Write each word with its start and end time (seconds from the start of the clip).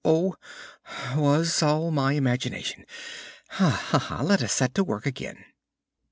oh!' 0.03 0.35
was 1.15 1.61
all 1.61 1.91
my 1.91 2.13
imagination! 2.13 2.83
Let 3.59 4.41
us 4.41 4.51
set 4.51 4.73
to 4.73 4.83
work 4.83 5.05
again." 5.05 5.45